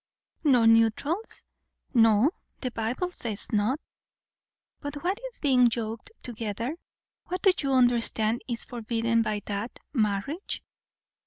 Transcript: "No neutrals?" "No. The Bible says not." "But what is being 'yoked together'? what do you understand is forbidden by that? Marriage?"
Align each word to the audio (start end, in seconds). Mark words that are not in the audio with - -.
"No 0.43 0.65
neutrals?" 0.65 1.43
"No. 1.93 2.31
The 2.61 2.71
Bible 2.71 3.11
says 3.11 3.51
not." 3.51 3.79
"But 4.79 4.95
what 5.03 5.19
is 5.31 5.39
being 5.39 5.69
'yoked 5.71 6.09
together'? 6.23 6.75
what 7.25 7.43
do 7.43 7.51
you 7.59 7.71
understand 7.73 8.41
is 8.47 8.65
forbidden 8.65 9.21
by 9.21 9.43
that? 9.45 9.77
Marriage?" 9.93 10.63